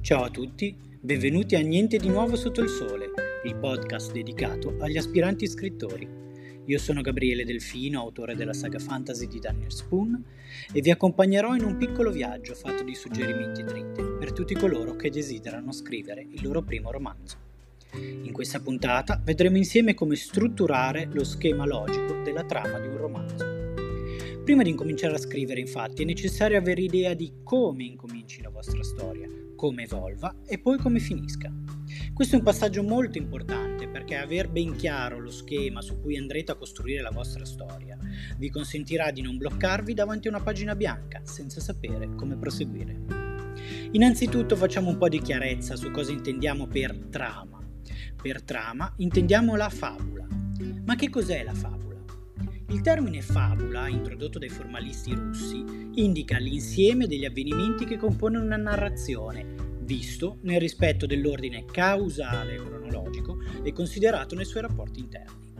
[0.00, 3.10] Ciao a tutti, benvenuti a Niente di nuovo sotto il sole,
[3.44, 6.08] il podcast dedicato agli aspiranti scrittori.
[6.66, 10.22] Io sono Gabriele Delfino, autore della saga fantasy di Daniel Spoon,
[10.72, 15.10] e vi accompagnerò in un piccolo viaggio fatto di suggerimenti dritti per tutti coloro che
[15.10, 17.49] desiderano scrivere il loro primo romanzo.
[17.94, 23.50] In questa puntata vedremo insieme come strutturare lo schema logico della trama di un romanzo.
[24.44, 28.82] Prima di incominciare a scrivere, infatti, è necessario avere idea di come incominci la vostra
[28.82, 31.52] storia, come evolva e poi come finisca.
[32.14, 36.52] Questo è un passaggio molto importante perché aver ben chiaro lo schema su cui andrete
[36.52, 37.98] a costruire la vostra storia
[38.38, 42.98] vi consentirà di non bloccarvi davanti a una pagina bianca senza sapere come proseguire.
[43.92, 47.59] Innanzitutto facciamo un po' di chiarezza su cosa intendiamo per trama.
[48.22, 50.26] Per trama intendiamo la fabula.
[50.84, 51.96] Ma che cos'è la fabula?
[52.68, 59.54] Il termine fabula, introdotto dai formalisti russi, indica l'insieme degli avvenimenti che compongono una narrazione,
[59.80, 65.54] visto nel rispetto dell'ordine causale cronologico e considerato nei suoi rapporti interni.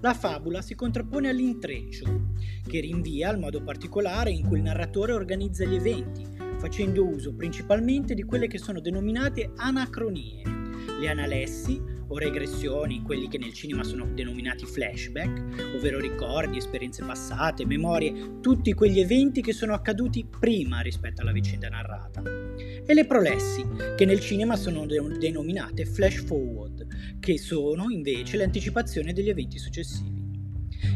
[0.00, 2.32] La fabula si contrappone all'intreccio,
[2.66, 6.26] che rinvia al modo particolare in cui il narratore organizza gli eventi,
[6.58, 10.62] facendo uso principalmente di quelle che sono denominate anacronie,
[11.04, 17.66] le analessi o regressioni, quelli che nel cinema sono denominati flashback, ovvero ricordi, esperienze passate,
[17.66, 22.22] memorie, tutti quegli eventi che sono accaduti prima rispetto alla vicenda narrata.
[22.22, 23.64] E le prolessi,
[23.96, 26.86] che nel cinema sono denominate flash forward,
[27.20, 30.22] che sono invece le anticipazioni degli eventi successivi.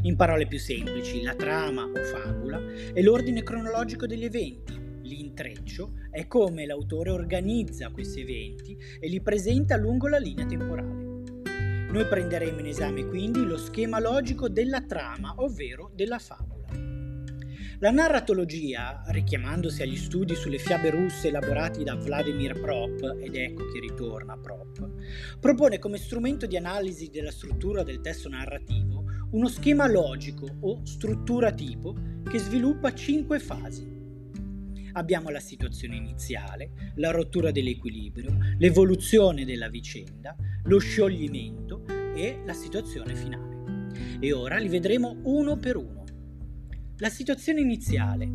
[0.02, 2.60] In parole più semplici, la trama o fabula
[2.92, 9.76] è l'ordine cronologico degli eventi, l'intreccio è come l'autore organizza questi eventi e li presenta
[9.76, 11.06] lungo la linea temporale.
[11.90, 16.56] Noi prenderemo in esame quindi lo schema logico della trama, ovvero della favola.
[17.80, 23.80] La narratologia, richiamandosi agli studi sulle fiabe russe elaborati da Vladimir Prop, ed ecco che
[23.80, 24.90] ritorna Prop,
[25.40, 31.52] propone come strumento di analisi della struttura del testo narrativo uno schema logico o struttura
[31.52, 31.94] tipo
[32.28, 33.97] che sviluppa cinque fasi
[34.98, 43.14] abbiamo la situazione iniziale, la rottura dell'equilibrio, l'evoluzione della vicenda, lo scioglimento e la situazione
[43.14, 43.88] finale.
[44.20, 46.04] E ora li vedremo uno per uno.
[46.98, 48.28] La situazione iniziale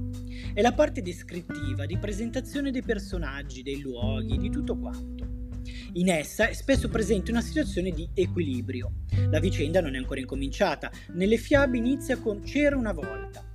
[0.53, 5.50] è la parte descrittiva di presentazione dei personaggi, dei luoghi, di tutto quanto.
[5.94, 9.03] In essa è spesso presente una situazione di equilibrio.
[9.30, 10.91] La vicenda non è ancora incominciata.
[11.13, 13.52] Nelle fiabe inizia con c'era una volta.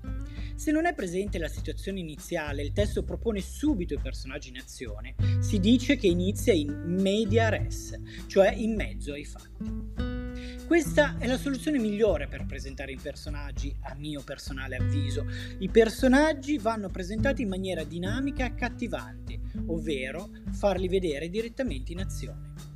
[0.59, 5.15] Se non è presente la situazione iniziale, il testo propone subito i personaggi in azione,
[5.39, 7.97] si dice che inizia in media res,
[8.27, 10.67] cioè in mezzo ai fatti.
[10.67, 15.27] Questa è la soluzione migliore per presentare i personaggi, a mio personale avviso.
[15.61, 22.68] I personaggi vanno presentati in maniera dinamica e accattivante, ovvero farli vedere direttamente in azione.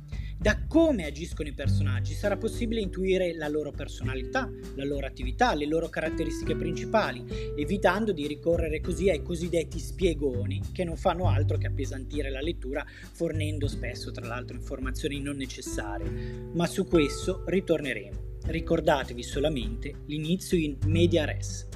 [0.43, 5.65] Da come agiscono i personaggi sarà possibile intuire la loro personalità, la loro attività, le
[5.65, 7.23] loro caratteristiche principali,
[7.55, 12.85] evitando di ricorrere così ai cosiddetti spiegoni che non fanno altro che appesantire la lettura,
[13.13, 16.49] fornendo spesso tra l'altro informazioni non necessarie.
[16.53, 18.39] Ma su questo ritorneremo.
[18.43, 21.69] Ricordatevi solamente l'inizio in media res.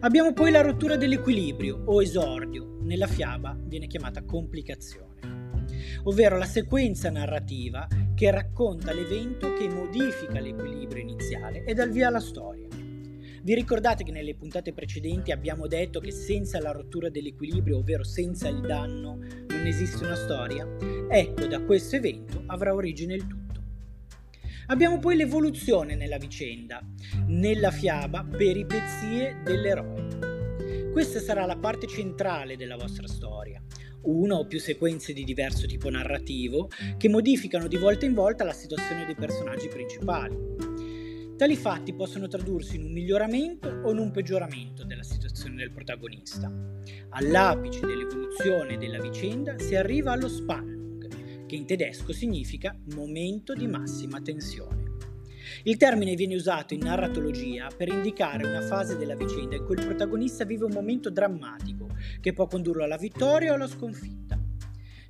[0.00, 5.11] Abbiamo poi la rottura dell'equilibrio o esordio, nella fiaba viene chiamata complicazione
[6.04, 12.08] ovvero la sequenza narrativa che racconta l'evento che modifica l'equilibrio iniziale e dà il via
[12.08, 12.68] alla storia.
[13.44, 18.48] Vi ricordate che nelle puntate precedenti abbiamo detto che senza la rottura dell'equilibrio, ovvero senza
[18.48, 20.64] il danno, non esiste una storia?
[21.08, 23.60] Ecco, da questo evento avrà origine il tutto.
[24.66, 26.80] Abbiamo poi l'evoluzione nella vicenda,
[27.26, 30.90] nella fiaba peripezie dell'eroe.
[30.92, 33.60] Questa sarà la parte centrale della vostra storia,
[34.02, 38.52] una o più sequenze di diverso tipo narrativo che modificano di volta in volta la
[38.52, 40.36] situazione dei personaggi principali.
[41.36, 46.52] Tali fatti possono tradursi in un miglioramento o in un peggioramento della situazione del protagonista.
[47.10, 54.20] All'apice dell'evoluzione della vicenda si arriva allo Spannung, che in tedesco significa momento di massima
[54.20, 54.81] tensione.
[55.64, 59.84] Il termine viene usato in narratologia per indicare una fase della vicenda in cui il
[59.84, 61.88] protagonista vive un momento drammatico
[62.20, 64.38] che può condurlo alla vittoria o alla sconfitta.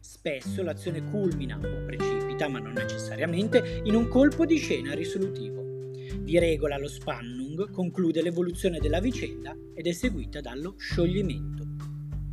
[0.00, 5.62] Spesso l'azione culmina o precipita, ma non necessariamente, in un colpo di scena risolutivo.
[6.20, 11.61] Di regola lo Spannung conclude l'evoluzione della vicenda ed è seguita dallo scioglimento.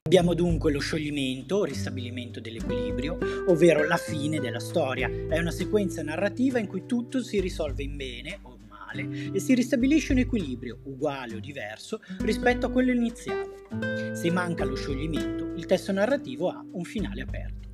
[0.09, 5.07] Abbiamo dunque lo scioglimento o ristabilimento dell'equilibrio, ovvero la fine della storia.
[5.07, 9.53] È una sequenza narrativa in cui tutto si risolve in bene o finale e si
[9.53, 14.15] ristabilisce un equilibrio, uguale o diverso, rispetto a quello iniziale.
[14.15, 17.69] Se manca lo scioglimento, il testo narrativo ha un finale aperto.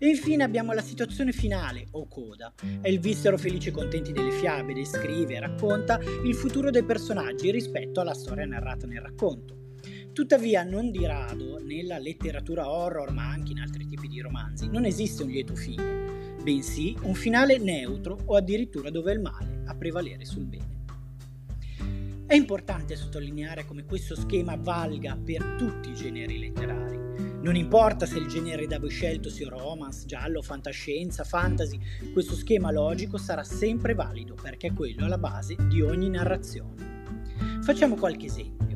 [0.00, 2.52] E infine abbiamo la situazione finale, o coda.
[2.80, 7.52] È il vissero felici e contenti delle fiabe, descrive e racconta il futuro dei personaggi
[7.52, 9.57] rispetto alla storia narrata nel racconto.
[10.18, 14.84] Tuttavia, non di rado, nella letteratura horror, ma anche in altri tipi di romanzi, non
[14.84, 20.24] esiste un lieto fine, bensì un finale neutro o addirittura dove il male a prevalere
[20.24, 22.26] sul bene.
[22.26, 26.98] È importante sottolineare come questo schema valga per tutti i generi letterari.
[27.40, 31.78] Non importa se il genere da voi scelto sia romance, giallo, fantascienza, fantasy,
[32.12, 37.06] questo schema logico sarà sempre valido perché quello è alla base di ogni narrazione.
[37.62, 38.67] Facciamo qualche esempio.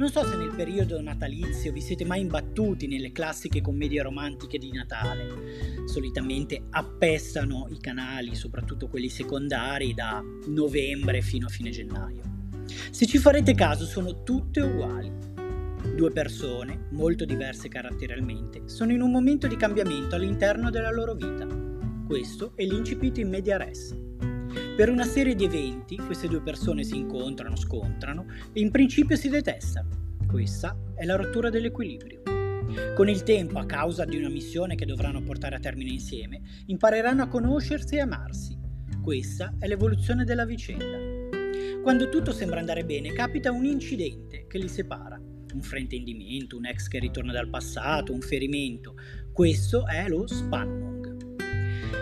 [0.00, 4.72] Non so se nel periodo natalizio vi siete mai imbattuti nelle classiche commedie romantiche di
[4.72, 5.84] Natale.
[5.84, 12.22] Solitamente appestano i canali, soprattutto quelli secondari, da novembre fino a fine gennaio.
[12.90, 15.12] Se ci farete caso sono tutte uguali
[15.94, 21.46] Due persone, molto diverse caratterialmente, sono in un momento di cambiamento all'interno della loro vita.
[22.06, 23.94] Questo è l'incipit in media res.
[24.80, 29.28] Per una serie di eventi, queste due persone si incontrano, scontrano e in principio si
[29.28, 30.16] detestano.
[30.26, 32.22] Questa è la rottura dell'equilibrio.
[32.94, 37.24] Con il tempo, a causa di una missione che dovranno portare a termine insieme, impareranno
[37.24, 38.58] a conoscersi e amarsi.
[39.02, 40.96] Questa è l'evoluzione della vicenda.
[41.82, 45.20] Quando tutto sembra andare bene, capita un incidente che li separa
[45.52, 48.94] un fraintendimento, un ex che ritorna dal passato, un ferimento.
[49.30, 50.89] Questo è lo Spannung.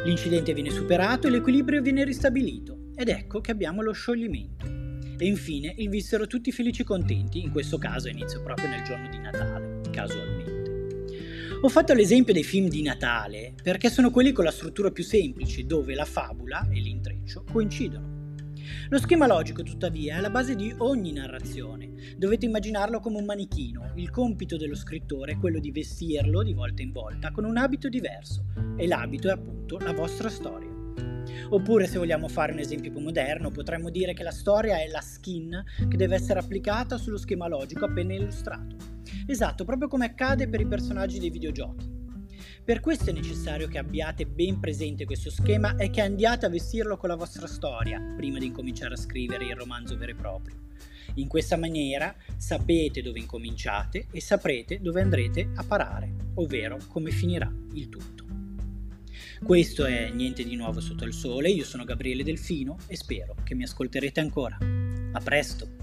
[0.05, 4.67] L'incidente viene superato e l'equilibrio viene ristabilito ed ecco che abbiamo lo scioglimento.
[5.19, 9.09] E infine il vissero tutti felici e contenti, in questo caso inizio proprio nel giorno
[9.09, 10.59] di Natale, casualmente.
[11.61, 15.67] Ho fatto l'esempio dei film di Natale perché sono quelli con la struttura più semplice,
[15.67, 18.18] dove la fabula e l'intreccio coincidono.
[18.89, 21.93] Lo schema logico, tuttavia, è la base di ogni narrazione.
[22.17, 23.93] Dovete immaginarlo come un manichino.
[23.97, 27.89] Il compito dello scrittore è quello di vestirlo di volta in volta con un abito
[27.89, 30.69] diverso e l'abito è appunto la vostra storia.
[31.51, 35.01] Oppure, se vogliamo fare un esempio più moderno, potremmo dire che la storia è la
[35.01, 38.77] skin che deve essere applicata sullo schema logico appena illustrato.
[39.27, 41.98] Esatto, proprio come accade per i personaggi dei videogiochi.
[42.69, 46.99] Per questo è necessario che abbiate ben presente questo schema e che andiate a vestirlo
[46.99, 50.57] con la vostra storia prima di incominciare a scrivere il romanzo vero e proprio.
[51.15, 57.51] In questa maniera sapete dove incominciate e saprete dove andrete a parare, ovvero come finirà
[57.73, 58.27] il tutto.
[59.43, 63.55] Questo è Niente di nuovo sotto il sole, io sono Gabriele Delfino e spero che
[63.55, 64.59] mi ascolterete ancora.
[65.13, 65.78] A presto!